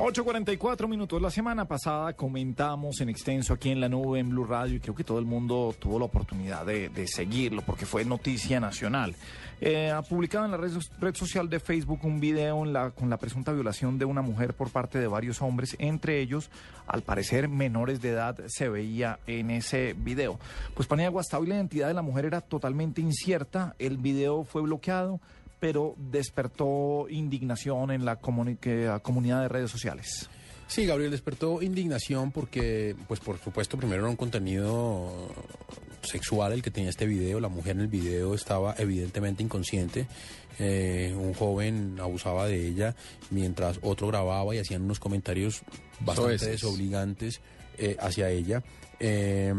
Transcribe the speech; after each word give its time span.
8.44 0.00 0.88
minutos. 0.88 1.20
La 1.20 1.30
semana 1.30 1.66
pasada 1.66 2.14
comentamos 2.14 3.02
en 3.02 3.10
extenso 3.10 3.52
aquí 3.52 3.68
en 3.68 3.80
la 3.80 3.88
nube 3.90 4.18
en 4.18 4.30
Blue 4.30 4.46
Radio 4.46 4.76
y 4.76 4.80
creo 4.80 4.94
que 4.94 5.04
todo 5.04 5.18
el 5.18 5.26
mundo 5.26 5.74
tuvo 5.78 5.98
la 5.98 6.06
oportunidad 6.06 6.64
de, 6.64 7.06
seguirlo 7.06 7.60
porque 7.60 7.84
fue 7.84 8.02
noticia 8.06 8.60
nacional. 8.60 9.14
Eh, 9.60 9.90
ha 9.90 10.00
publicado 10.00 10.46
en 10.46 10.52
la 10.52 10.56
red, 10.56 11.14
social 11.14 11.50
de 11.50 11.60
Facebook 11.60 12.00
un 12.04 12.18
video 12.18 12.64
la, 12.64 12.92
con 12.92 13.10
la 13.10 13.18
presunta 13.18 13.52
violación 13.52 13.98
de 13.98 14.06
una 14.06 14.22
mujer 14.22 14.54
por 14.54 14.70
parte 14.70 14.98
de 14.98 15.06
varios 15.06 15.42
hombres, 15.42 15.76
entre 15.78 16.22
ellos, 16.22 16.48
al 16.86 17.02
parecer, 17.02 17.48
menores 17.48 18.00
de 18.00 18.08
edad, 18.08 18.38
se 18.46 18.70
veía 18.70 19.18
en 19.26 19.50
ese 19.50 19.92
video. 19.92 20.38
Pues 20.74 20.88
Paniagua, 20.88 21.20
hasta 21.20 21.38
hoy 21.38 21.48
la 21.48 21.56
identidad 21.56 21.88
de 21.88 21.94
la 21.94 22.00
mujer 22.00 22.24
era 22.24 22.40
totalmente 22.40 23.02
incierta, 23.02 23.74
el 23.78 23.98
video 23.98 24.44
fue 24.44 24.62
bloqueado 24.62 25.20
pero 25.60 25.94
despertó 25.98 27.06
indignación 27.08 27.90
en 27.90 28.04
la 28.04 28.16
comunidad 28.16 29.42
de 29.42 29.48
redes 29.48 29.70
sociales. 29.70 30.28
Sí, 30.66 30.86
Gabriel, 30.86 31.10
despertó 31.10 31.62
indignación 31.62 32.30
porque, 32.30 32.94
pues 33.08 33.20
por 33.20 33.38
supuesto, 33.38 33.76
primero 33.76 34.02
era 34.02 34.10
un 34.10 34.16
contenido 34.16 35.28
sexual 36.02 36.52
el 36.52 36.62
que 36.62 36.70
tenía 36.70 36.90
este 36.90 37.06
video. 37.06 37.40
La 37.40 37.48
mujer 37.48 37.76
en 37.76 37.82
el 37.82 37.88
video 37.88 38.34
estaba 38.34 38.74
evidentemente 38.78 39.42
inconsciente. 39.42 40.06
Eh, 40.58 41.14
un 41.16 41.34
joven 41.34 41.96
abusaba 42.00 42.46
de 42.46 42.66
ella 42.66 42.94
mientras 43.30 43.78
otro 43.82 44.08
grababa 44.08 44.54
y 44.54 44.58
hacían 44.58 44.82
unos 44.82 45.00
comentarios 45.00 45.62
bastante 46.00 46.50
desobligantes 46.50 47.40
eh, 47.78 47.96
hacia 47.98 48.30
ella. 48.30 48.62
Eh, 48.98 49.52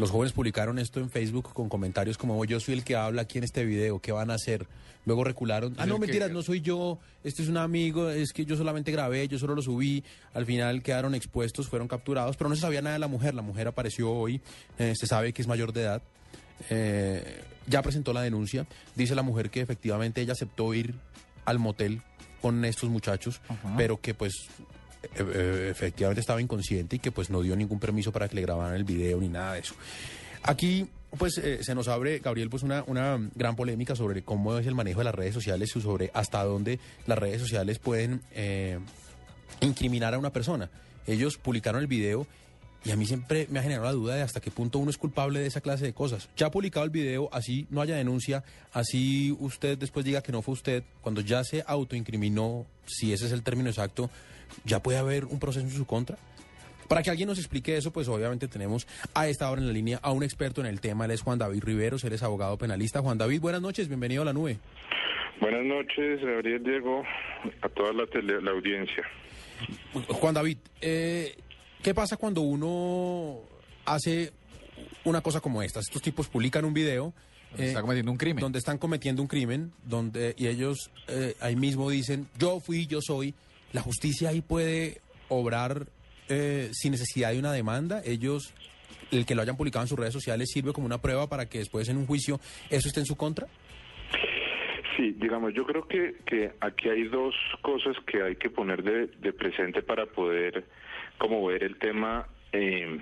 los 0.00 0.10
jóvenes 0.10 0.32
publicaron 0.32 0.78
esto 0.78 0.98
en 0.98 1.10
Facebook 1.10 1.52
con 1.52 1.68
comentarios 1.68 2.16
como 2.16 2.42
yo 2.46 2.58
soy 2.58 2.74
el 2.74 2.84
que 2.84 2.96
habla 2.96 3.22
aquí 3.22 3.38
en 3.38 3.44
este 3.44 3.64
video, 3.64 4.00
¿qué 4.00 4.12
van 4.12 4.30
a 4.30 4.34
hacer? 4.34 4.66
Luego 5.06 5.24
recularon, 5.24 5.74
ah, 5.78 5.86
no, 5.86 5.98
mentiras, 5.98 6.30
no 6.30 6.42
soy 6.42 6.60
yo, 6.60 6.98
este 7.22 7.42
es 7.42 7.48
un 7.48 7.56
amigo, 7.56 8.10
es 8.10 8.32
que 8.32 8.44
yo 8.44 8.56
solamente 8.56 8.92
grabé, 8.92 9.28
yo 9.28 9.38
solo 9.38 9.54
lo 9.54 9.62
subí. 9.62 10.04
Al 10.34 10.44
final 10.44 10.82
quedaron 10.82 11.14
expuestos, 11.14 11.68
fueron 11.68 11.88
capturados, 11.88 12.36
pero 12.36 12.50
no 12.50 12.54
se 12.54 12.60
sabía 12.62 12.82
nada 12.82 12.94
de 12.94 12.98
la 12.98 13.08
mujer. 13.08 13.34
La 13.34 13.42
mujer 13.42 13.66
apareció 13.66 14.10
hoy, 14.10 14.42
eh, 14.78 14.94
se 14.94 15.06
sabe 15.06 15.32
que 15.32 15.40
es 15.40 15.48
mayor 15.48 15.72
de 15.72 15.82
edad. 15.82 16.02
Eh, 16.68 17.42
ya 17.66 17.80
presentó 17.80 18.12
la 18.12 18.20
denuncia. 18.20 18.66
Dice 18.94 19.14
la 19.14 19.22
mujer 19.22 19.50
que 19.50 19.60
efectivamente 19.60 20.20
ella 20.20 20.32
aceptó 20.32 20.74
ir 20.74 20.94
al 21.46 21.58
motel 21.58 22.02
con 22.42 22.64
estos 22.64 22.90
muchachos, 22.90 23.40
pero 23.76 24.00
que 24.00 24.12
pues 24.14 24.48
efectivamente 25.14 26.20
estaba 26.20 26.40
inconsciente 26.40 26.96
y 26.96 26.98
que 26.98 27.12
pues 27.12 27.30
no 27.30 27.42
dio 27.42 27.56
ningún 27.56 27.80
permiso 27.80 28.12
para 28.12 28.28
que 28.28 28.36
le 28.36 28.42
grabaran 28.42 28.74
el 28.74 28.84
video 28.84 29.20
ni 29.20 29.28
nada 29.28 29.54
de 29.54 29.60
eso. 29.60 29.74
Aquí 30.42 30.88
pues 31.16 31.38
eh, 31.38 31.62
se 31.62 31.74
nos 31.74 31.88
abre, 31.88 32.20
Gabriel, 32.20 32.50
pues 32.50 32.62
una, 32.62 32.84
una 32.86 33.18
gran 33.34 33.56
polémica 33.56 33.96
sobre 33.96 34.22
cómo 34.22 34.56
es 34.58 34.66
el 34.66 34.74
manejo 34.74 35.00
de 35.00 35.04
las 35.04 35.14
redes 35.14 35.34
sociales 35.34 35.70
y 35.74 35.80
sobre 35.80 36.10
hasta 36.14 36.44
dónde 36.44 36.78
las 37.06 37.18
redes 37.18 37.40
sociales 37.40 37.78
pueden 37.78 38.22
eh, 38.32 38.78
incriminar 39.60 40.14
a 40.14 40.18
una 40.18 40.30
persona. 40.30 40.70
Ellos 41.06 41.36
publicaron 41.36 41.80
el 41.80 41.88
video 41.88 42.26
y 42.84 42.90
a 42.90 42.96
mí 42.96 43.04
siempre 43.04 43.46
me 43.50 43.58
ha 43.58 43.62
generado 43.62 43.86
la 43.86 43.92
duda 43.92 44.14
de 44.14 44.22
hasta 44.22 44.40
qué 44.40 44.50
punto 44.50 44.78
uno 44.78 44.90
es 44.90 44.98
culpable 44.98 45.40
de 45.40 45.46
esa 45.46 45.60
clase 45.60 45.84
de 45.84 45.92
cosas. 45.92 46.30
Ya 46.36 46.46
ha 46.46 46.50
publicado 46.50 46.84
el 46.84 46.90
video, 46.90 47.28
así 47.32 47.66
no 47.70 47.80
haya 47.80 47.96
denuncia, 47.96 48.42
así 48.72 49.36
usted 49.38 49.76
después 49.76 50.04
diga 50.04 50.22
que 50.22 50.32
no 50.32 50.42
fue 50.42 50.54
usted, 50.54 50.84
cuando 51.00 51.20
ya 51.20 51.44
se 51.44 51.62
autoincriminó, 51.66 52.66
si 52.86 53.12
ese 53.12 53.26
es 53.26 53.32
el 53.32 53.42
término 53.42 53.68
exacto, 53.68 54.10
¿ya 54.64 54.82
puede 54.82 54.98
haber 54.98 55.26
un 55.26 55.38
proceso 55.38 55.66
en 55.66 55.72
su 55.72 55.86
contra? 55.86 56.16
Para 56.88 57.02
que 57.02 57.10
alguien 57.10 57.28
nos 57.28 57.38
explique 57.38 57.76
eso, 57.76 57.92
pues 57.92 58.08
obviamente 58.08 58.48
tenemos 58.48 58.88
a 59.14 59.28
esta 59.28 59.48
hora 59.48 59.60
en 59.60 59.68
la 59.68 59.72
línea 59.72 60.00
a 60.02 60.10
un 60.10 60.24
experto 60.24 60.60
en 60.60 60.66
el 60.66 60.80
tema, 60.80 61.04
él 61.04 61.12
es 61.12 61.22
Juan 61.22 61.38
David 61.38 61.62
Riveros, 61.62 62.02
él 62.02 62.14
es 62.14 62.22
abogado 62.22 62.58
penalista. 62.58 63.00
Juan 63.00 63.16
David, 63.16 63.40
buenas 63.40 63.62
noches, 63.62 63.86
bienvenido 63.86 64.22
a 64.22 64.24
la 64.24 64.32
nube. 64.32 64.58
Buenas 65.40 65.64
noches, 65.64 66.20
Gabriel 66.20 66.62
Diego, 66.64 67.04
a 67.62 67.68
toda 67.68 67.92
la, 67.92 68.04
la 68.42 68.50
audiencia. 68.50 69.04
Juan 70.08 70.34
David, 70.34 70.58
eh, 70.80 71.36
¿qué 71.82 71.94
pasa 71.94 72.16
cuando 72.16 72.40
uno 72.40 73.40
hace 73.84 74.32
una 75.04 75.20
cosa 75.20 75.40
como 75.40 75.62
esta? 75.62 75.80
Estos 75.80 76.02
tipos 76.02 76.28
publican 76.28 76.64
un 76.64 76.74
video 76.74 77.12
donde 77.50 77.72
eh, 77.72 77.74
cometiendo 77.74 78.12
un 78.12 78.18
crimen. 78.18 78.40
Donde 78.40 78.58
están 78.58 78.78
cometiendo 78.78 79.22
un 79.22 79.28
crimen, 79.28 79.72
donde 79.84 80.34
y 80.38 80.46
ellos 80.46 80.90
eh, 81.08 81.34
ahí 81.40 81.56
mismo 81.56 81.90
dicen, 81.90 82.28
yo 82.38 82.60
fui, 82.60 82.86
yo 82.86 83.00
soy, 83.00 83.34
¿La 83.72 83.82
justicia 83.82 84.30
ahí 84.30 84.40
puede 84.40 85.00
obrar 85.28 85.86
eh, 86.28 86.70
sin 86.72 86.90
necesidad 86.90 87.30
de 87.30 87.38
una 87.38 87.52
demanda? 87.52 88.02
Ellos, 88.04 88.52
el 89.12 89.24
que 89.24 89.36
lo 89.36 89.42
hayan 89.42 89.56
publicado 89.56 89.84
en 89.84 89.88
sus 89.88 89.98
redes 89.98 90.12
sociales, 90.12 90.50
sirve 90.52 90.72
como 90.72 90.86
una 90.86 91.00
prueba 91.00 91.28
para 91.28 91.48
que 91.48 91.58
después 91.58 91.88
en 91.88 91.96
un 91.96 92.06
juicio 92.06 92.40
eso 92.68 92.88
esté 92.88 93.00
en 93.00 93.06
su 93.06 93.16
contra? 93.16 93.46
Sí, 94.96 95.12
digamos, 95.18 95.54
yo 95.54 95.64
creo 95.64 95.86
que, 95.86 96.16
que 96.26 96.52
aquí 96.60 96.88
hay 96.88 97.04
dos 97.04 97.34
cosas 97.62 97.96
que 98.06 98.22
hay 98.22 98.34
que 98.36 98.50
poner 98.50 98.82
de, 98.82 99.32
presente 99.32 99.82
para 99.82 100.06
poder 100.06 100.64
como 101.20 101.46
ver 101.46 101.62
el 101.62 101.76
tema 101.78 102.26
eh, 102.52 102.98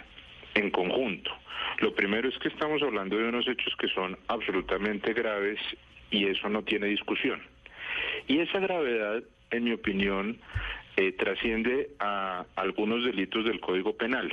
en 0.55 0.71
conjunto. 0.71 1.31
Lo 1.79 1.95
primero 1.95 2.29
es 2.29 2.37
que 2.39 2.49
estamos 2.49 2.83
hablando 2.83 3.17
de 3.17 3.29
unos 3.29 3.49
hechos 3.49 3.75
que 3.77 3.89
son 3.89 4.19
absolutamente 4.27 5.15
graves 5.15 5.59
y 6.11 6.27
eso 6.27 6.51
no 6.51 6.63
tiene 6.63 6.89
discusión. 6.89 7.41
Y 8.27 8.41
esa 8.41 8.59
gravedad 8.59 9.23
en 9.51 9.65
mi 9.65 9.73
opinión, 9.73 10.39
eh, 10.97 11.13
trasciende 11.13 11.91
a 12.01 12.45
algunos 12.57 13.05
delitos 13.05 13.45
del 13.45 13.61
Código 13.61 13.97
Penal. 13.97 14.33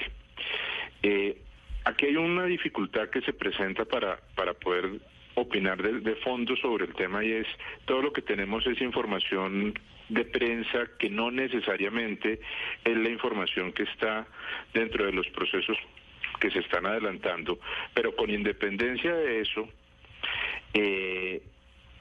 Eh, 1.03 1.38
aquí 1.84 2.07
hay 2.07 2.16
una 2.16 2.46
dificultad 2.46 3.09
que 3.09 3.22
se 3.22 3.34
presenta 3.34 3.85
para, 3.85 4.19
para 4.35 4.53
poder 4.53 5.00
opinar 5.35 5.81
de, 5.81 6.16
fondo 6.17 6.56
sobre 6.57 6.85
el 6.85 6.94
tema 6.94 7.23
y 7.23 7.31
es 7.34 7.47
todo 7.85 8.02
lo 8.02 8.13
que 8.13 8.22
tenemos 8.22 8.66
es 8.67 8.81
información 8.81 9.78
de 10.09 10.25
prensa 10.25 10.88
que 10.99 11.09
no 11.09 11.31
necesariamente 11.31 12.39
es 12.83 12.97
la 12.97 13.09
información 13.09 13.71
que 13.73 13.83
está 13.83 14.27
dentro 14.73 15.05
de 15.05 15.13
los 15.13 15.27
procesos 15.29 15.77
que 16.39 16.51
se 16.51 16.59
están 16.59 16.85
adelantando, 16.85 17.59
pero 17.93 18.16
con 18.16 18.29
independencia 18.29 19.13
de 19.13 19.41
eso, 19.41 19.67
eh, 20.73 21.41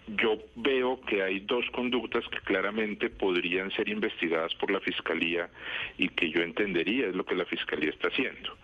yo 0.06 0.38
veo 0.56 1.00
que 1.03 1.22
hay 1.22 1.41
dos 1.41 1.65
conductas 1.70 2.25
que 2.28 2.38
claramente 2.41 3.09
podrían 3.09 3.70
ser 3.70 3.88
investigadas 3.88 4.54
por 4.56 4.71
la 4.71 4.81
Fiscalía 4.81 5.48
y 5.97 6.09
que 6.09 6.31
yo 6.31 6.42
entendería 6.42 7.06
es 7.06 7.15
lo 7.15 7.25
que 7.25 7.34
la 7.34 7.47
Fiscalía 7.47 7.91
está 7.91 8.09
haciendo. 8.09 8.56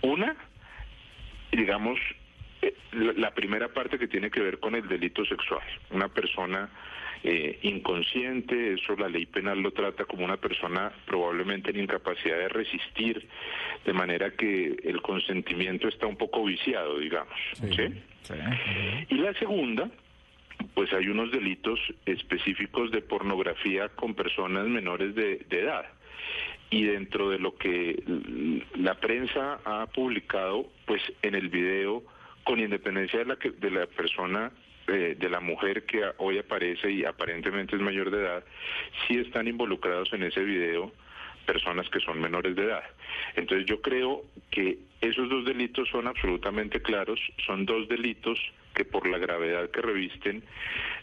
Una, 0.00 0.34
digamos, 1.52 1.98
eh, 2.62 2.74
la 2.92 3.34
primera 3.34 3.68
parte 3.68 3.98
que 3.98 4.08
tiene 4.08 4.30
que 4.30 4.40
ver 4.40 4.58
con 4.58 4.74
el 4.74 4.88
delito 4.88 5.24
sexual. 5.26 5.66
Una 5.90 6.08
persona 6.08 6.70
eh, 7.24 7.58
inconsciente, 7.62 8.74
eso 8.74 8.96
la 8.96 9.08
ley 9.08 9.26
penal 9.26 9.60
lo 9.60 9.72
trata 9.72 10.04
como 10.04 10.24
una 10.24 10.36
persona 10.36 10.92
probablemente 11.06 11.70
en 11.70 11.80
incapacidad 11.80 12.38
de 12.38 12.48
resistir, 12.48 13.26
de 13.84 13.92
manera 13.92 14.30
que 14.32 14.76
el 14.84 15.00
consentimiento 15.02 15.88
está 15.88 16.06
un 16.06 16.16
poco 16.16 16.44
viciado, 16.44 16.98
digamos. 16.98 17.34
Y 19.08 19.14
la 19.14 19.32
segunda 19.34 19.90
pues 20.74 20.92
hay 20.92 21.08
unos 21.08 21.30
delitos 21.30 21.78
específicos 22.04 22.90
de 22.90 23.02
pornografía 23.02 23.88
con 23.90 24.14
personas 24.14 24.66
menores 24.66 25.14
de, 25.14 25.44
edad. 25.50 25.86
Y 26.70 26.84
dentro 26.84 27.30
de 27.30 27.38
lo 27.38 27.56
que 27.56 28.02
la 28.76 28.94
prensa 28.94 29.60
ha 29.64 29.86
publicado, 29.86 30.66
pues 30.84 31.00
en 31.22 31.34
el 31.34 31.48
video, 31.48 32.02
con 32.44 32.60
independencia 32.60 33.20
de 33.20 33.24
la, 33.24 33.36
que, 33.36 33.50
de 33.50 33.70
la 33.70 33.86
persona 33.86 34.50
eh, 34.88 35.16
de 35.18 35.28
la 35.30 35.40
mujer 35.40 35.84
que 35.84 36.02
hoy 36.18 36.38
aparece 36.38 36.90
y 36.90 37.04
aparentemente 37.04 37.76
es 37.76 37.82
mayor 37.82 38.10
de 38.10 38.18
edad, 38.18 38.44
sí 39.06 39.18
están 39.18 39.48
involucrados 39.48 40.12
en 40.12 40.22
ese 40.22 40.42
video 40.44 40.92
personas 41.46 41.88
que 41.90 42.00
son 42.00 42.20
menores 42.20 42.54
de 42.56 42.64
edad. 42.64 42.84
Entonces 43.36 43.66
yo 43.66 43.80
creo 43.80 44.24
que 44.50 44.78
esos 45.00 45.28
dos 45.28 45.44
delitos 45.44 45.88
son 45.88 46.06
absolutamente 46.06 46.82
claros, 46.82 47.20
son 47.46 47.64
dos 47.64 47.88
delitos 47.88 48.38
que 48.76 48.84
por 48.84 49.08
la 49.08 49.16
gravedad 49.16 49.70
que 49.70 49.80
revisten 49.80 50.44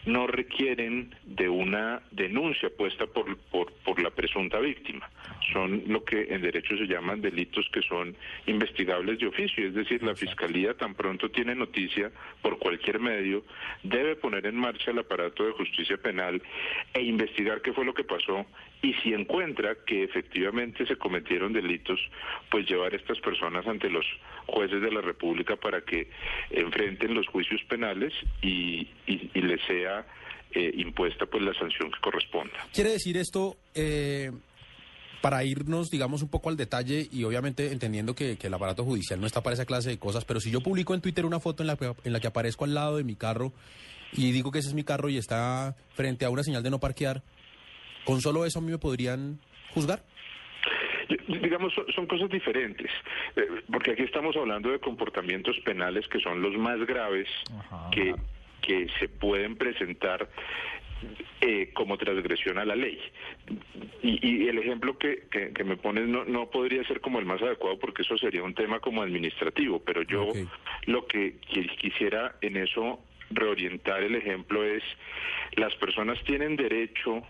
no 0.06 0.26
requieren 0.26 1.14
de 1.24 1.48
una 1.48 2.02
denuncia 2.12 2.70
puesta 2.70 3.06
por, 3.06 3.36
por, 3.50 3.72
por, 3.84 4.00
la 4.00 4.10
presunta 4.10 4.60
víctima. 4.60 5.10
Son 5.52 5.82
lo 5.88 6.04
que 6.04 6.22
en 6.30 6.42
derecho 6.42 6.76
se 6.76 6.86
llaman 6.86 7.20
delitos 7.20 7.68
que 7.72 7.82
son 7.82 8.14
investigables 8.46 9.18
de 9.18 9.26
oficio, 9.26 9.66
es 9.66 9.74
decir, 9.74 10.02
la 10.02 10.14
Fiscalía 10.14 10.74
tan 10.74 10.94
pronto 10.94 11.30
tiene 11.30 11.54
noticia 11.54 12.12
por 12.42 12.58
cualquier 12.58 13.00
medio, 13.00 13.44
debe 13.82 14.14
poner 14.14 14.46
en 14.46 14.56
marcha 14.56 14.92
el 14.92 14.98
aparato 15.00 15.44
de 15.44 15.52
justicia 15.52 15.96
penal 15.96 16.40
e 16.92 17.02
investigar 17.02 17.60
qué 17.60 17.72
fue 17.72 17.84
lo 17.84 17.94
que 17.94 18.04
pasó 18.04 18.46
y 18.84 18.92
si 19.02 19.14
encuentra 19.14 19.76
que 19.86 20.04
efectivamente 20.04 20.86
se 20.86 20.96
cometieron 20.96 21.54
delitos, 21.54 21.98
pues 22.50 22.68
llevar 22.68 22.92
a 22.92 22.96
estas 22.96 23.18
personas 23.20 23.66
ante 23.66 23.88
los 23.88 24.04
jueces 24.46 24.82
de 24.82 24.92
la 24.92 25.00
República 25.00 25.56
para 25.56 25.80
que 25.80 26.10
enfrenten 26.50 27.14
los 27.14 27.26
juicios 27.28 27.62
penales 27.66 28.12
y, 28.42 28.86
y, 29.06 29.40
les 29.40 29.60
sea 29.66 30.04
eh, 30.52 30.70
impuesta 30.76 31.24
pues 31.24 31.42
la 31.42 31.54
sanción 31.54 31.90
que 31.90 31.98
corresponda. 32.00 32.52
¿Quiere 32.74 32.90
decir 32.90 33.16
esto? 33.16 33.56
Eh, 33.74 34.30
para 35.22 35.42
irnos, 35.44 35.88
digamos, 35.88 36.20
un 36.20 36.28
poco 36.28 36.50
al 36.50 36.56
detalle 36.58 37.08
y 37.10 37.24
obviamente 37.24 37.72
entendiendo 37.72 38.14
que, 38.14 38.36
el 38.38 38.54
aparato 38.54 38.84
judicial 38.84 39.18
no 39.18 39.26
está 39.26 39.42
para 39.42 39.54
esa 39.54 39.64
clase 39.64 39.88
de 39.88 39.98
cosas, 39.98 40.26
pero 40.26 40.40
si 40.40 40.50
yo 40.50 40.60
publico 40.60 40.92
en 40.92 41.00
Twitter 41.00 41.24
una 41.24 41.40
foto 41.40 41.62
en 41.62 41.68
la, 41.68 41.78
en 42.04 42.12
la 42.12 42.20
que 42.20 42.26
aparezco 42.26 42.66
al 42.66 42.74
lado 42.74 42.98
de 42.98 43.04
mi 43.04 43.16
carro 43.16 43.54
y 44.12 44.30
digo 44.32 44.50
que 44.50 44.58
ese 44.58 44.68
es 44.68 44.74
mi 44.74 44.84
carro 44.84 45.08
y 45.08 45.16
está 45.16 45.74
frente 45.94 46.26
a 46.26 46.30
una 46.30 46.42
señal 46.42 46.62
de 46.62 46.70
no 46.70 46.78
parquear, 46.78 47.22
¿con 48.04 48.20
solo 48.20 48.44
eso 48.44 48.58
a 48.58 48.62
mí 48.62 48.70
me 48.70 48.78
podrían 48.78 49.40
juzgar? 49.70 50.02
Digamos, 51.28 51.74
son, 51.94 52.06
cosas 52.06 52.30
diferentes, 52.30 52.90
eh, 53.36 53.46
porque 53.70 53.92
aquí 53.92 54.02
estamos 54.02 54.36
hablando 54.36 54.70
de 54.70 54.78
comportamientos 54.78 55.58
penales 55.60 56.08
que 56.08 56.18
son 56.20 56.40
los 56.40 56.56
más 56.56 56.78
graves 56.86 57.28
que, 57.92 58.14
que 58.62 58.88
se 58.98 59.08
pueden 59.08 59.56
presentar 59.56 60.28
eh, 61.40 61.70
como 61.74 61.98
transgresión 61.98 62.58
a 62.58 62.64
la 62.64 62.74
ley. 62.74 62.98
Y, 64.02 64.48
el 64.48 64.58
ejemplo 64.58 64.96
que, 64.98 65.26
que, 65.30 65.64
me 65.64 65.76
pones 65.76 66.08
no, 66.08 66.24
no 66.24 66.48
podría 66.50 66.82
ser 66.84 67.00
como 67.00 67.18
el 67.18 67.26
más 67.26 67.42
adecuado 67.42 67.78
porque 67.78 68.02
eso 68.02 68.16
sería 68.16 68.42
un 68.42 68.54
tema 68.54 68.80
como 68.80 69.02
administrativo, 69.02 69.80
pero 69.80 70.02
yo 70.02 70.28
lo 70.86 71.06
que 71.06 71.36
quisiera 71.80 72.36
en 72.40 72.56
eso 72.56 73.00
reorientar 73.30 74.02
el 74.02 74.14
ejemplo 74.14 74.64
es 74.64 74.82
las 75.56 75.74
personas 75.76 76.22
tienen 76.24 76.56
derecho, 76.56 77.22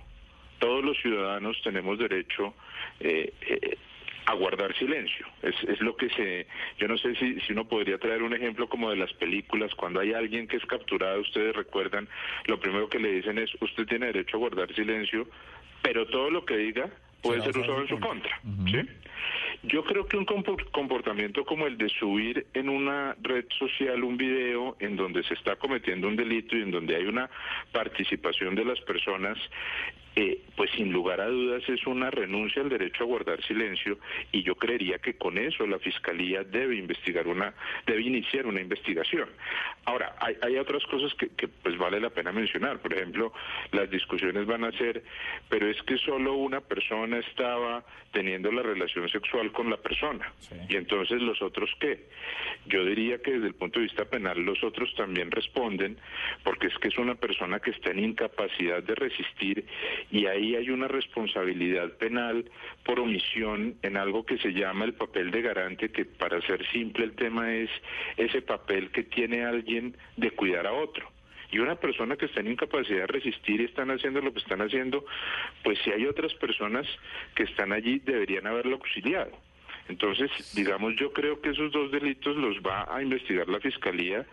todos 0.58 0.84
los 0.84 0.96
ciudadanos 0.98 1.60
tenemos 1.62 1.98
derecho 1.98 2.54
eh, 3.00 3.32
eh, 3.42 3.78
a 4.26 4.34
guardar 4.34 4.74
silencio. 4.76 5.26
Es, 5.42 5.54
es 5.68 5.80
lo 5.80 5.96
que 5.96 6.08
se, 6.10 6.46
yo 6.78 6.88
no 6.88 6.96
sé 6.96 7.14
si, 7.16 7.40
si 7.40 7.52
uno 7.52 7.66
podría 7.66 7.98
traer 7.98 8.22
un 8.22 8.34
ejemplo 8.34 8.68
como 8.68 8.90
de 8.90 8.96
las 8.96 9.12
películas, 9.14 9.74
cuando 9.74 10.00
hay 10.00 10.12
alguien 10.12 10.46
que 10.46 10.56
es 10.56 10.64
capturado, 10.66 11.20
ustedes 11.20 11.54
recuerdan, 11.54 12.08
lo 12.46 12.58
primero 12.58 12.88
que 12.88 12.98
le 12.98 13.12
dicen 13.12 13.38
es, 13.38 13.50
usted 13.60 13.86
tiene 13.86 14.06
derecho 14.06 14.36
a 14.36 14.40
guardar 14.40 14.74
silencio, 14.74 15.28
pero 15.82 16.06
todo 16.06 16.30
lo 16.30 16.44
que 16.44 16.56
diga 16.56 16.90
puede 17.20 17.42
ser 17.42 17.56
usado 17.56 17.80
en 17.80 17.88
su 17.88 17.98
contra. 18.00 18.38
¿sí? 18.66 18.80
Yo 19.62 19.82
creo 19.82 20.06
que 20.06 20.18
un 20.18 20.26
comportamiento 20.26 21.44
como 21.44 21.66
el 21.66 21.78
de 21.78 21.88
subir 21.88 22.46
en 22.52 22.68
una 22.68 23.16
red 23.22 23.46
social 23.58 24.04
un 24.04 24.18
video 24.18 24.76
en 24.78 24.96
donde 24.96 25.22
se 25.24 25.34
está 25.34 25.56
cometiendo 25.56 26.06
un 26.06 26.16
delito 26.16 26.56
y 26.56 26.62
en 26.62 26.70
donde 26.70 26.96
hay 26.96 27.06
una 27.06 27.30
participación 27.72 28.54
de 28.54 28.64
las 28.66 28.80
personas 28.82 29.38
eh, 30.16 30.40
pues 30.56 30.70
sin 30.76 30.93
lugar 30.93 31.20
a 31.20 31.26
dudas 31.26 31.62
es 31.69 31.87
una 31.87 32.11
renuncia 32.11 32.62
al 32.62 32.69
derecho 32.69 33.02
a 33.02 33.06
guardar 33.06 33.43
silencio 33.44 33.99
y 34.31 34.43
yo 34.43 34.55
creería 34.55 34.99
que 34.99 35.14
con 35.14 35.38
eso 35.38 35.66
la 35.66 35.78
fiscalía 35.78 36.44
debe 36.44 36.76
investigar 36.76 37.26
una 37.26 37.52
debe 37.84 38.02
iniciar 38.02 38.46
una 38.46 38.61
investigación. 38.61 39.28
Ahora 39.84 40.14
hay, 40.20 40.37
hay 40.43 40.56
otras 40.56 40.84
cosas 40.84 41.12
que, 41.14 41.31
que, 41.31 41.49
pues 41.49 41.76
vale 41.76 42.00
la 42.00 42.11
pena 42.11 42.31
mencionar. 42.31 42.78
Por 42.81 42.94
ejemplo 42.94 43.32
las 43.72 43.90
discusiones 43.90 44.46
van 44.46 44.64
a 44.64 44.72
ser 44.72 45.02
pero 45.49 45.69
es 45.69 45.81
que 45.82 45.99
solo 45.99 46.34
una 46.34 46.61
persona 46.61 47.19
estaba 47.19 47.84
teniendo 48.12 48.52
la 48.52 48.62
relación 48.62 49.08
sexual 49.08 49.50
con 49.50 49.69
la 49.69 49.76
persona. 49.76 50.32
Y 50.69 50.76
entonces 50.76 51.20
los 51.20 51.43
otros 51.43 51.70
qué 51.81 52.05
yo 52.66 52.84
diría 52.84 53.19
que 53.19 53.32
desde 53.32 53.49
el 53.49 53.55
punto 53.55 53.78
de 53.78 53.87
vista 53.87 54.05
penal 54.05 54.40
los 54.40 54.62
otros 54.62 54.94
también 54.94 55.31
responden 55.31 55.99
porque 56.43 56.69
es 56.69 56.78
que 56.78 56.88
es 56.88 56.99
una 56.99 57.14
persona 57.14 57.61
que 57.61 57.70
está 57.70 57.90
en 57.90 57.99
incapacidad 57.99 58.82
de 58.82 58.94
resistir 58.94 59.66
y 60.10 60.26
ahí 60.26 60.54
hay 60.56 60.70
una 60.70 60.88
responsabilidad 60.88 61.90
penal 61.98 62.50
por 62.84 63.00
omisión 63.00 63.76
en 63.82 63.96
algo 63.96 64.24
que 64.24 64.38
se 64.38 64.52
llama 64.52 64.84
el 64.84 64.94
papel 64.94 65.30
de 65.30 65.42
garante, 65.42 65.90
que 65.90 66.04
para 66.04 66.40
ser 66.42 66.66
simple 66.70 67.04
el 67.04 67.12
tema 67.14 67.52
es 67.54 67.70
ese 68.16 68.42
papel 68.42 68.90
que 68.90 69.04
tiene 69.04 69.44
alguien 69.44 69.96
de 70.16 70.30
cuidar 70.30 70.66
a 70.66 70.72
otro 70.72 71.14
y 71.54 71.60
una 71.60 71.76
persona 71.76 72.16
que 72.16 72.26
está 72.26 72.40
en 72.40 72.50
incapacidad 72.50 73.02
de 73.02 73.06
resistir 73.06 73.60
y 73.60 73.64
están 73.66 73.88
haciendo 73.92 74.20
lo 74.20 74.32
que 74.32 74.40
están 74.40 74.60
haciendo, 74.60 75.04
pues 75.62 75.78
si 75.84 75.92
hay 75.92 76.04
otras 76.04 76.34
personas 76.34 76.84
que 77.36 77.44
están 77.44 77.72
allí 77.72 78.00
deberían 78.00 78.48
haberlo 78.48 78.74
auxiliado. 78.74 79.30
Entonces, 79.88 80.31
digamos, 80.54 80.96
yo 80.96 81.12
creo 81.12 81.40
que 81.40 81.50
esos 81.50 81.70
dos 81.72 81.90
delitos 81.90 82.36
los 82.36 82.56
va 82.58 82.86
a 82.88 83.02
investigar 83.02 83.48
la 83.48 83.60
Fiscalía 83.60 84.25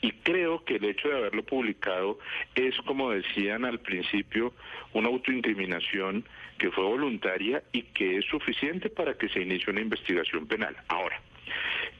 y 0.00 0.10
creo 0.10 0.64
que 0.64 0.76
el 0.76 0.84
hecho 0.84 1.08
de 1.08 1.16
haberlo 1.16 1.44
publicado 1.44 2.18
es, 2.54 2.76
como 2.78 3.10
decían 3.10 3.64
al 3.64 3.78
principio, 3.78 4.52
una 4.92 5.08
autoincriminación 5.08 6.24
que 6.58 6.70
fue 6.72 6.84
voluntaria 6.84 7.62
y 7.72 7.82
que 7.82 8.18
es 8.18 8.24
suficiente 8.26 8.90
para 8.90 9.14
que 9.14 9.28
se 9.28 9.40
inicie 9.40 9.72
una 9.72 9.82
investigación 9.82 10.46
penal. 10.46 10.76
Ahora, 10.88 11.20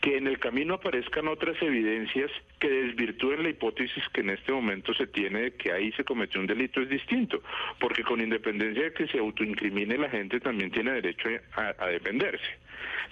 que 0.09 0.17
en 0.17 0.27
el 0.27 0.39
camino 0.39 0.75
aparezcan 0.75 1.29
otras 1.29 1.61
evidencias 1.61 2.31
que 2.59 2.71
desvirtúen 2.71 3.43
la 3.43 3.51
hipótesis 3.51 4.03
que 4.15 4.23
en 4.23 4.31
este 4.31 4.53
momento 4.53 4.95
se 4.95 5.07
tiene 5.07 5.41
de 5.41 5.51
que 5.53 5.71
ahí 5.71 5.93
se 5.93 6.05
cometió 6.05 6.41
un 6.41 6.47
delito 6.47 6.81
es 6.81 6.89
distinto, 6.89 7.43
porque 7.79 8.03
con 8.03 8.19
independencia 8.19 8.85
de 8.85 8.93
que 8.95 9.07
se 9.09 9.19
autoincrimine 9.19 9.99
la 9.99 10.09
gente 10.09 10.41
también 10.41 10.71
tiene 10.71 10.93
derecho 10.93 11.29
a 11.55 11.87
defenderse. 11.89 12.47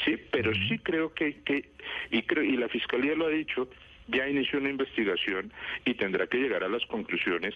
Sí, 0.07 0.17
pero 0.31 0.55
sí 0.55 0.79
creo 0.79 1.13
que, 1.13 1.43
que 1.43 1.69
y, 2.11 2.23
creo, 2.23 2.43
y 2.43 2.57
la 2.57 2.69
Fiscalía 2.69 3.15
lo 3.15 3.27
ha 3.27 3.31
dicho, 3.31 3.69
ya 4.09 4.27
inició 4.27 4.59
una 4.59 4.71
investigación 4.71 5.53
y 5.85 5.93
tendrá 5.95 6.27
que 6.27 6.39
llegar 6.39 6.65
a 6.65 6.69
las 6.69 6.85
conclusiones 6.87 7.55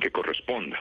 que 0.00 0.10
corresponda. 0.10 0.80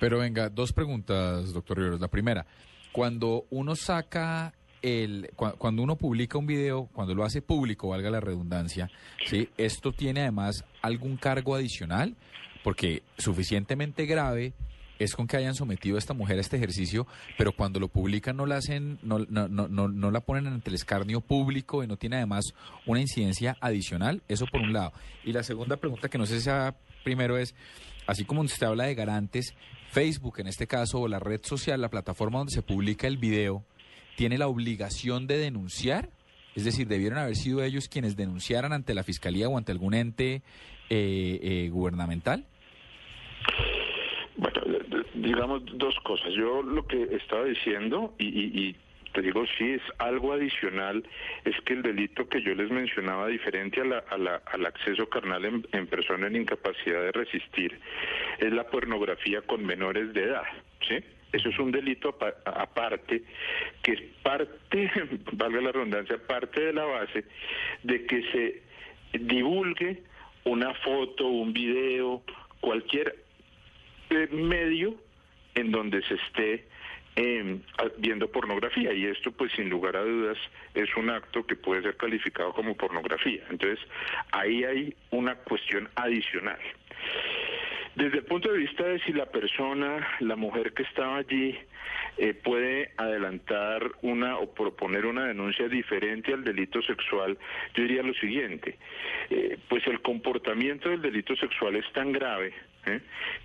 Pero 0.00 0.18
venga, 0.18 0.48
dos 0.48 0.72
preguntas, 0.72 1.52
doctor 1.52 1.78
Rivera. 1.78 1.98
La 1.98 2.08
primera, 2.08 2.44
cuando 2.90 3.44
uno 3.50 3.76
saca 3.76 4.52
el, 4.82 5.30
cuando 5.36 5.82
uno 5.82 5.96
publica 5.96 6.38
un 6.38 6.46
video, 6.46 6.88
cuando 6.92 7.14
lo 7.14 7.24
hace 7.24 7.42
público, 7.42 7.88
valga 7.88 8.10
la 8.10 8.20
redundancia, 8.20 8.90
¿sí? 9.26 9.48
¿Esto 9.56 9.92
tiene 9.92 10.20
además 10.20 10.64
algún 10.82 11.16
cargo 11.16 11.54
adicional? 11.54 12.14
Porque 12.62 13.02
suficientemente 13.18 14.06
grave 14.06 14.54
es 14.98 15.14
con 15.14 15.26
que 15.26 15.36
hayan 15.36 15.54
sometido 15.54 15.96
a 15.96 15.98
esta 15.98 16.14
mujer 16.14 16.38
a 16.38 16.40
este 16.40 16.56
ejercicio, 16.56 17.06
pero 17.36 17.52
cuando 17.52 17.80
lo 17.80 17.88
publican 17.88 18.36
no 18.36 18.46
la 18.46 18.56
hacen, 18.56 18.98
no, 19.02 19.18
no, 19.28 19.48
no, 19.48 19.68
no, 19.68 20.10
la 20.10 20.20
ponen 20.20 20.46
ante 20.46 20.70
el 20.70 20.76
escarnio 20.76 21.20
público 21.20 21.84
y 21.84 21.86
no 21.86 21.96
tiene 21.96 22.16
además 22.16 22.54
una 22.86 23.00
incidencia 23.00 23.56
adicional, 23.60 24.22
eso 24.28 24.46
por 24.46 24.60
un 24.62 24.72
lado. 24.72 24.92
Y 25.24 25.32
la 25.32 25.42
segunda 25.42 25.76
pregunta 25.76 26.08
que 26.08 26.18
no 26.18 26.26
sé 26.26 26.38
si 26.38 26.44
sea 26.44 26.76
primero 27.04 27.36
es, 27.36 27.54
así 28.06 28.24
como 28.24 28.40
usted 28.40 28.66
habla 28.66 28.84
de 28.84 28.94
garantes, 28.94 29.54
Facebook 29.90 30.40
en 30.40 30.48
este 30.48 30.66
caso, 30.66 31.00
o 31.00 31.08
la 31.08 31.18
red 31.18 31.40
social, 31.44 31.80
la 31.80 31.88
plataforma 31.88 32.38
donde 32.38 32.52
se 32.52 32.62
publica 32.62 33.06
el 33.06 33.18
video, 33.18 33.64
¿tiene 34.16 34.38
la 34.38 34.48
obligación 34.48 35.26
de 35.26 35.38
denunciar? 35.38 36.10
Es 36.56 36.64
decir, 36.64 36.88
debieron 36.88 37.18
haber 37.18 37.36
sido 37.36 37.62
ellos 37.62 37.88
quienes 37.88 38.16
denunciaran 38.16 38.72
ante 38.72 38.94
la 38.94 39.04
fiscalía 39.04 39.48
o 39.48 39.58
ante 39.58 39.72
algún 39.72 39.94
ente 39.94 40.42
eh, 40.88 41.38
eh, 41.42 41.68
gubernamental. 41.70 42.44
Bueno, 44.36 44.60
digamos 45.14 45.62
dos 45.74 45.94
cosas. 46.02 46.32
Yo 46.32 46.62
lo 46.62 46.86
que 46.86 47.02
estaba 47.14 47.44
diciendo, 47.44 48.14
y, 48.18 48.74
te 49.12 49.22
digo, 49.22 49.44
sí 49.58 49.72
es 49.72 49.82
algo 49.98 50.32
adicional, 50.32 51.02
es 51.44 51.54
que 51.62 51.74
el 51.74 51.82
delito 51.82 52.28
que 52.28 52.42
yo 52.42 52.54
les 52.54 52.70
mencionaba, 52.70 53.28
diferente 53.28 53.80
a 53.80 53.84
la, 53.84 54.42
al 54.46 54.66
acceso 54.66 55.08
carnal 55.08 55.44
en, 55.72 55.86
persona 55.86 56.26
en 56.26 56.36
incapacidad 56.36 57.02
de 57.02 57.12
resistir, 57.12 57.78
es 58.38 58.52
la 58.52 58.64
pornografía 58.64 59.42
con 59.42 59.64
menores 59.64 60.12
de 60.14 60.24
edad, 60.24 60.44
¿sí? 60.86 60.96
Eso 61.36 61.50
es 61.50 61.58
un 61.58 61.70
delito 61.70 62.16
aparte, 62.46 63.22
que 63.82 63.92
es 63.92 64.00
parte, 64.22 64.90
valga 65.32 65.60
la 65.60 65.72
redundancia, 65.72 66.16
parte 66.26 66.60
de 66.62 66.72
la 66.72 66.84
base 66.84 67.24
de 67.82 68.06
que 68.06 68.22
se 68.32 68.62
divulgue 69.18 70.02
una 70.44 70.72
foto, 70.74 71.26
un 71.26 71.52
video, 71.52 72.22
cualquier 72.60 73.16
medio 74.30 74.94
en 75.54 75.72
donde 75.72 76.02
se 76.04 76.14
esté 76.14 76.64
em, 77.16 77.60
viendo 77.98 78.30
pornografía 78.30 78.94
y 78.94 79.04
esto 79.04 79.30
pues 79.32 79.52
sin 79.52 79.68
lugar 79.68 79.96
a 79.96 80.02
dudas 80.02 80.38
es 80.74 80.88
un 80.96 81.10
acto 81.10 81.46
que 81.46 81.56
puede 81.56 81.82
ser 81.82 81.98
calificado 81.98 82.54
como 82.54 82.74
pornografía. 82.74 83.42
Entonces 83.50 83.78
ahí 84.32 84.64
hay 84.64 84.94
una 85.10 85.34
cuestión 85.34 85.88
adicional. 85.96 86.60
Desde 87.96 88.18
el 88.18 88.24
punto 88.24 88.52
de 88.52 88.58
vista 88.58 88.84
de 88.84 89.00
si 89.00 89.12
la 89.14 89.24
persona, 89.24 90.06
la 90.20 90.36
mujer 90.36 90.74
que 90.74 90.82
estaba 90.82 91.16
allí, 91.16 91.58
eh, 92.18 92.34
puede 92.34 92.90
adelantar 92.98 93.90
una 94.02 94.36
o 94.36 94.52
proponer 94.52 95.06
una 95.06 95.24
denuncia 95.24 95.66
diferente 95.66 96.34
al 96.34 96.44
delito 96.44 96.82
sexual, 96.82 97.38
yo 97.74 97.82
diría 97.82 98.02
lo 98.02 98.12
siguiente, 98.12 98.76
eh, 99.30 99.56
pues 99.70 99.86
el 99.86 100.02
comportamiento 100.02 100.90
del 100.90 101.00
delito 101.00 101.34
sexual 101.36 101.76
es 101.76 101.90
tan 101.94 102.12
grave 102.12 102.52
¿eh? 102.84 103.00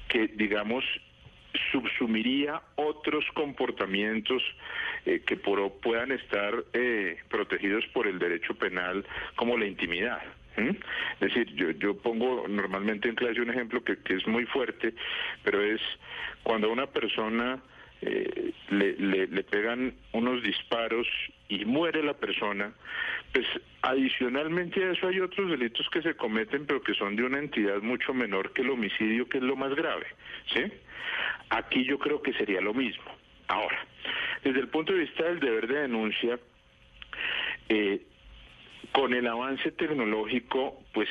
que, 0.09 0.27
digamos, 0.27 0.83
subsumiría 1.71 2.61
otros 2.75 3.23
comportamientos 3.33 4.43
que 5.03 5.35
puedan 5.35 6.11
estar 6.11 6.63
protegidos 7.27 7.85
por 7.87 8.07
el 8.07 8.19
derecho 8.19 8.53
penal 8.55 9.05
como 9.35 9.57
la 9.57 9.65
intimidad. 9.65 10.21
Es 10.69 11.19
decir, 11.19 11.53
yo, 11.55 11.71
yo 11.71 11.97
pongo 11.97 12.47
normalmente 12.47 13.09
en 13.09 13.15
clase 13.15 13.41
un 13.41 13.49
ejemplo 13.49 13.83
que, 13.83 13.97
que 13.97 14.15
es 14.15 14.27
muy 14.27 14.45
fuerte, 14.45 14.93
pero 15.43 15.61
es 15.61 15.81
cuando 16.43 16.67
a 16.67 16.71
una 16.71 16.87
persona 16.87 17.61
eh, 18.01 18.53
le, 18.69 18.93
le, 18.93 19.27
le, 19.27 19.43
pegan 19.43 19.93
unos 20.13 20.41
disparos 20.41 21.07
y 21.49 21.65
muere 21.65 22.01
la 22.01 22.13
persona, 22.13 22.73
pues 23.31 23.45
adicionalmente 23.83 24.83
a 24.83 24.91
eso 24.91 25.07
hay 25.07 25.19
otros 25.19 25.51
delitos 25.51 25.87
que 25.89 26.01
se 26.01 26.15
cometen, 26.15 26.65
pero 26.65 26.81
que 26.81 26.93
son 26.93 27.15
de 27.15 27.23
una 27.23 27.39
entidad 27.39 27.81
mucho 27.81 28.13
menor 28.13 28.53
que 28.53 28.63
el 28.63 28.71
homicidio, 28.71 29.29
que 29.29 29.37
es 29.37 29.43
lo 29.43 29.55
más 29.55 29.75
grave. 29.75 30.07
¿sí? 30.53 30.63
Aquí 31.49 31.83
yo 31.85 31.99
creo 31.99 32.21
que 32.21 32.33
sería 32.33 32.61
lo 32.61 32.73
mismo. 32.73 33.03
Ahora, 33.47 33.85
desde 34.43 34.61
el 34.61 34.69
punto 34.69 34.93
de 34.93 34.99
vista 34.99 35.23
del 35.23 35.39
deber 35.39 35.67
de 35.67 35.81
denuncia, 35.81 36.39
eh, 37.69 38.01
con 38.91 39.13
el 39.13 39.27
avance 39.27 39.71
tecnológico, 39.71 40.81
pues 40.93 41.09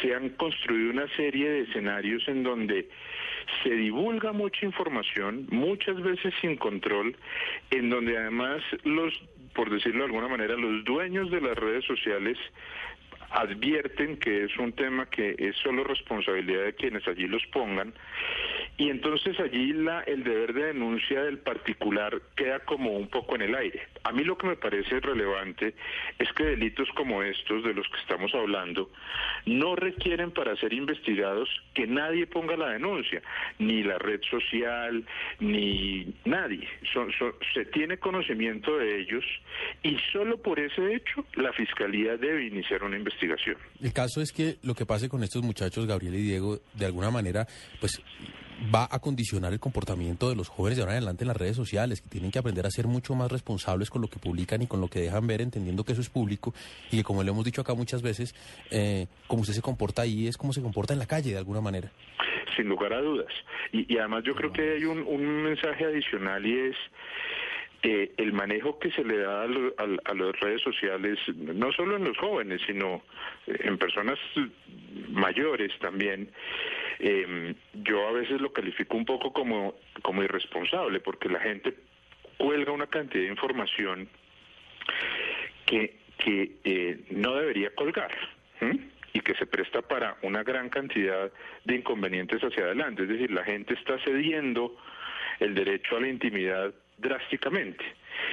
se 0.00 0.14
han 0.14 0.30
construido 0.30 0.90
una 0.90 1.08
serie 1.16 1.48
de 1.48 1.60
escenarios 1.62 2.26
en 2.28 2.42
donde 2.42 2.88
se 3.62 3.70
divulga 3.70 4.32
mucha 4.32 4.64
información, 4.64 5.46
muchas 5.50 6.00
veces 6.02 6.34
sin 6.40 6.56
control, 6.56 7.16
en 7.70 7.90
donde 7.90 8.16
además 8.16 8.62
los, 8.84 9.12
por 9.54 9.70
decirlo 9.70 10.00
de 10.00 10.06
alguna 10.06 10.28
manera, 10.28 10.56
los 10.56 10.84
dueños 10.84 11.30
de 11.30 11.40
las 11.40 11.56
redes 11.56 11.84
sociales 11.84 12.38
advierten 13.30 14.16
que 14.18 14.44
es 14.44 14.56
un 14.56 14.72
tema 14.72 15.06
que 15.06 15.34
es 15.38 15.56
solo 15.56 15.84
responsabilidad 15.84 16.64
de 16.64 16.74
quienes 16.74 17.06
allí 17.06 17.26
los 17.26 17.44
pongan 17.46 17.92
y 18.80 18.88
entonces 18.88 19.38
allí 19.38 19.74
la, 19.74 20.00
el 20.04 20.24
deber 20.24 20.54
de 20.54 20.64
denuncia 20.68 21.22
del 21.24 21.36
particular 21.36 22.18
queda 22.34 22.60
como 22.60 22.92
un 22.92 23.08
poco 23.08 23.34
en 23.34 23.42
el 23.42 23.54
aire. 23.54 23.88
A 24.04 24.10
mí 24.10 24.24
lo 24.24 24.38
que 24.38 24.46
me 24.46 24.56
parece 24.56 25.00
relevante 25.00 25.74
es 26.18 26.32
que 26.32 26.44
delitos 26.44 26.88
como 26.96 27.22
estos 27.22 27.62
de 27.62 27.74
los 27.74 27.86
que 27.88 28.00
estamos 28.00 28.34
hablando 28.34 28.90
no 29.44 29.76
requieren 29.76 30.30
para 30.30 30.56
ser 30.56 30.72
investigados 30.72 31.50
que 31.74 31.86
nadie 31.86 32.26
ponga 32.26 32.56
la 32.56 32.70
denuncia, 32.70 33.20
ni 33.58 33.82
la 33.82 33.98
red 33.98 34.22
social, 34.30 35.04
ni 35.40 36.14
nadie. 36.24 36.66
se 37.52 37.66
tiene 37.66 37.98
conocimiento 37.98 38.78
de 38.78 38.98
ellos 38.98 39.24
y 39.82 39.98
solo 40.10 40.38
por 40.38 40.58
ese 40.58 40.94
hecho 40.94 41.26
la 41.34 41.52
Fiscalía 41.52 42.16
debe 42.16 42.46
iniciar 42.46 42.82
una 42.82 42.96
investigación. 42.96 43.58
El 43.82 43.92
caso 43.92 44.22
es 44.22 44.32
que 44.32 44.56
lo 44.62 44.74
que 44.74 44.86
pase 44.86 45.10
con 45.10 45.22
estos 45.22 45.42
muchachos, 45.42 45.86
Gabriel 45.86 46.14
y 46.14 46.22
Diego, 46.22 46.60
de 46.72 46.86
alguna 46.86 47.10
manera, 47.10 47.46
pues 47.78 48.00
va 48.74 48.88
a 48.90 48.98
condicionar 49.00 49.52
el 49.52 49.60
comportamiento 49.60 50.28
de 50.28 50.36
los 50.36 50.48
jóvenes 50.48 50.76
de 50.76 50.82
ahora 50.82 50.92
en 50.92 50.98
adelante 50.98 51.24
en 51.24 51.28
las 51.28 51.36
redes 51.36 51.56
sociales, 51.56 52.02
que 52.02 52.08
tienen 52.08 52.30
que 52.30 52.38
aprender 52.38 52.66
a 52.66 52.70
ser 52.70 52.86
mucho 52.86 53.14
más 53.14 53.30
responsables 53.30 53.90
con 53.90 54.02
lo 54.02 54.08
que 54.08 54.18
publican 54.18 54.62
y 54.62 54.66
con 54.66 54.80
lo 54.80 54.88
que 54.88 55.00
dejan 55.00 55.26
ver, 55.26 55.40
entendiendo 55.40 55.84
que 55.84 55.92
eso 55.92 56.00
es 56.00 56.10
público 56.10 56.52
y 56.90 56.98
que, 56.98 57.04
como 57.04 57.22
le 57.22 57.30
hemos 57.30 57.44
dicho 57.44 57.62
acá 57.62 57.74
muchas 57.74 58.02
veces, 58.02 58.34
eh, 58.70 59.06
como 59.26 59.42
usted 59.42 59.54
se 59.54 59.62
comporta 59.62 60.02
ahí 60.02 60.26
es 60.26 60.36
como 60.36 60.52
se 60.52 60.62
comporta 60.62 60.92
en 60.92 60.98
la 60.98 61.06
calle, 61.06 61.30
de 61.30 61.38
alguna 61.38 61.60
manera. 61.60 61.90
Sin 62.56 62.68
lugar 62.68 62.92
a 62.92 63.00
dudas. 63.00 63.32
Y, 63.72 63.96
además 63.98 64.24
yo 64.24 64.34
creo 64.34 64.52
que 64.52 64.74
hay 64.74 64.84
un, 64.84 65.42
mensaje 65.42 65.84
adicional 65.84 66.44
y 66.44 66.58
es... 66.58 66.76
Eh, 67.82 68.12
el 68.18 68.34
manejo 68.34 68.78
que 68.78 68.90
se 68.90 69.02
le 69.02 69.16
da 69.16 69.44
a, 69.44 69.46
las 69.46 70.38
redes 70.38 70.60
sociales, 70.60 71.18
no 71.34 71.72
solo 71.72 71.96
en 71.96 72.04
los 72.04 72.18
jóvenes, 72.18 72.60
sino 72.66 73.00
en 73.46 73.78
personas 73.78 74.18
mayores 75.08 75.72
también, 75.78 76.30
eh, 77.00 77.54
yo 77.74 78.06
a 78.08 78.12
veces 78.12 78.40
lo 78.40 78.52
califico 78.52 78.96
un 78.96 79.04
poco 79.04 79.32
como, 79.32 79.74
como 80.02 80.22
irresponsable, 80.22 81.00
porque 81.00 81.28
la 81.28 81.40
gente 81.40 81.74
cuelga 82.36 82.72
una 82.72 82.86
cantidad 82.86 83.24
de 83.24 83.30
información 83.30 84.08
que, 85.66 85.96
que 86.18 86.52
eh, 86.64 87.00
no 87.10 87.34
debería 87.34 87.74
colgar. 87.74 88.10
y 89.12 89.20
que 89.22 89.34
se 89.34 89.46
presta 89.46 89.82
para 89.82 90.18
una 90.22 90.44
gran 90.44 90.68
cantidad 90.68 91.32
de 91.64 91.74
inconvenientes 91.74 92.40
hacia 92.42 92.62
adelante. 92.62 93.02
Es 93.02 93.08
decir, 93.08 93.32
la 93.32 93.42
gente 93.42 93.74
está 93.74 93.98
cediendo 94.04 94.76
el 95.40 95.54
derecho 95.54 95.96
a 95.96 96.00
la 96.00 96.08
intimidad 96.08 96.72
drásticamente 96.98 97.84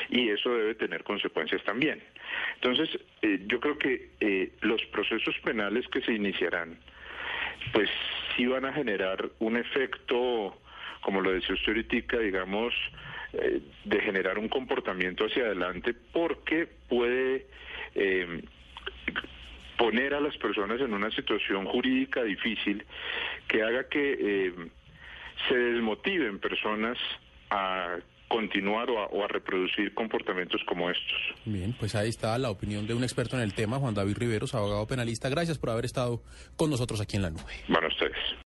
y 0.10 0.30
eso 0.30 0.54
debe 0.54 0.76
tener 0.76 1.04
consecuencias 1.04 1.64
también. 1.64 2.02
Entonces, 2.56 2.90
eh, 3.22 3.40
yo 3.48 3.60
creo 3.60 3.78
que 3.78 4.10
eh, 4.20 4.52
los 4.62 4.84
procesos 4.88 5.36
penales 5.44 5.88
que 5.88 6.02
se 6.02 6.14
iniciarán, 6.14 6.78
pues 7.74 7.90
sí 8.38 8.46
van 8.46 8.66
a 8.66 8.74
generar 8.74 9.30
un 9.40 9.58
efecto, 9.58 10.56
como 11.02 11.22
lo 11.22 11.32
decía 11.32 11.56
usted 11.56 11.74
ahorita, 11.74 12.20
digamos, 12.20 12.74
eh, 13.34 13.62
de 13.84 14.00
generar 14.00 14.38
un 14.38 14.48
comportamiento 14.48 15.26
hacia 15.26 15.44
adelante 15.44 15.94
porque 16.14 16.68
puede 16.88 17.48
eh, 17.96 18.42
poner 19.78 20.14
a 20.14 20.22
las 20.22 20.38
personas 20.38 20.80
en 20.80 20.94
una 20.94 21.12
situación 21.12 21.66
jurídica 21.66 22.24
difícil 22.24 22.86
que 23.48 23.64
haga 23.64 23.90
que 23.90 24.18
eh, 24.20 24.54
se 25.50 25.58
desmotiven 25.58 26.40
personas 26.40 26.98
a 27.50 27.98
continuar 28.28 28.90
o 28.90 29.24
a, 29.24 29.28
reproducir 29.28 29.94
comportamientos 29.94 30.62
como 30.66 30.90
estos. 30.90 31.18
Bien, 31.46 31.76
pues 31.80 31.96
ahí 31.96 32.10
está 32.10 32.38
la 32.38 32.50
opinión 32.50 32.88
de 32.88 32.94
un 32.94 33.04
experto 33.04 33.36
en 33.36 33.44
el 33.44 33.54
tema, 33.54 33.78
Juan 33.78 33.94
David 33.94 34.18
Riveros, 34.18 34.56
abogado 34.56 34.88
penalista. 34.88 35.30
Gracias 35.30 35.58
por 35.58 35.70
haber 35.70 35.86
estado 35.86 36.22
con 36.56 36.70
nosotros 36.70 37.02
aquí 37.02 37.16
en 37.18 37.24
la 37.24 37.30
nube. 37.30 37.44
Bueno, 37.68 37.88
ustedes. 37.88 38.38